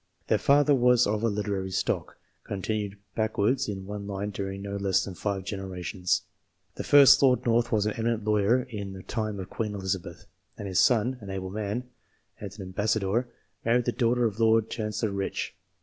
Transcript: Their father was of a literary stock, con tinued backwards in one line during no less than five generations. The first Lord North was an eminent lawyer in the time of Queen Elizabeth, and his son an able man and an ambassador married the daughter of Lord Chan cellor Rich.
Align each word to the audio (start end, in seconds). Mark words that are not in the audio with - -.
Their 0.29 0.39
father 0.39 0.73
was 0.73 1.05
of 1.05 1.21
a 1.21 1.27
literary 1.27 1.69
stock, 1.69 2.17
con 2.43 2.63
tinued 2.63 2.95
backwards 3.13 3.69
in 3.69 3.85
one 3.85 4.07
line 4.07 4.31
during 4.31 4.63
no 4.63 4.77
less 4.77 5.05
than 5.05 5.13
five 5.13 5.43
generations. 5.43 6.23
The 6.73 6.83
first 6.83 7.21
Lord 7.21 7.45
North 7.45 7.71
was 7.71 7.85
an 7.85 7.91
eminent 7.93 8.23
lawyer 8.23 8.63
in 8.63 8.93
the 8.93 9.03
time 9.03 9.39
of 9.39 9.51
Queen 9.51 9.75
Elizabeth, 9.75 10.25
and 10.57 10.67
his 10.67 10.79
son 10.79 11.19
an 11.21 11.29
able 11.29 11.51
man 11.51 11.83
and 12.39 12.51
an 12.55 12.63
ambassador 12.63 13.27
married 13.63 13.85
the 13.85 13.91
daughter 13.91 14.25
of 14.25 14.39
Lord 14.39 14.71
Chan 14.71 14.93
cellor 14.93 15.11
Rich. 15.15 15.53